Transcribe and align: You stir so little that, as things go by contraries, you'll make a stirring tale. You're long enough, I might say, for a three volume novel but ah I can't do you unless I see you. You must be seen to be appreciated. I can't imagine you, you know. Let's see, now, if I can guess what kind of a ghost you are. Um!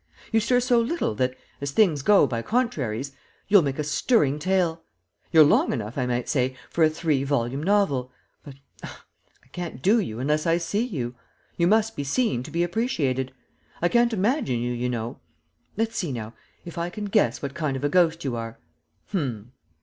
You 0.31 0.39
stir 0.39 0.59
so 0.59 0.79
little 0.81 1.13
that, 1.13 1.35
as 1.61 1.69
things 1.69 2.01
go 2.01 2.25
by 2.25 2.41
contraries, 2.41 3.11
you'll 3.47 3.61
make 3.61 3.77
a 3.77 3.83
stirring 3.83 4.39
tale. 4.39 4.81
You're 5.31 5.43
long 5.43 5.71
enough, 5.71 5.95
I 5.95 6.07
might 6.07 6.27
say, 6.27 6.55
for 6.71 6.83
a 6.83 6.89
three 6.89 7.23
volume 7.23 7.61
novel 7.61 8.11
but 8.43 8.55
ah 8.81 9.05
I 9.43 9.47
can't 9.49 9.79
do 9.83 9.99
you 9.99 10.17
unless 10.19 10.47
I 10.47 10.57
see 10.57 10.83
you. 10.83 11.13
You 11.55 11.67
must 11.67 11.95
be 11.95 12.03
seen 12.03 12.41
to 12.41 12.49
be 12.49 12.63
appreciated. 12.63 13.31
I 13.79 13.89
can't 13.89 14.11
imagine 14.11 14.59
you, 14.59 14.73
you 14.73 14.89
know. 14.89 15.19
Let's 15.77 15.97
see, 15.97 16.11
now, 16.11 16.33
if 16.65 16.79
I 16.79 16.89
can 16.89 17.05
guess 17.05 17.43
what 17.43 17.53
kind 17.53 17.77
of 17.77 17.83
a 17.83 17.89
ghost 17.89 18.23
you 18.23 18.35
are. 18.35 18.57
Um! 19.13 19.51